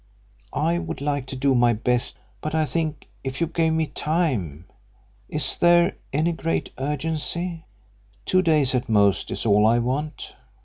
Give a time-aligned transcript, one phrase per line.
[0.55, 4.65] I would like to do my best, but I think if you gave me time
[5.29, 7.65] Is there any great urgency?
[8.25, 10.33] Two days at most is all I want."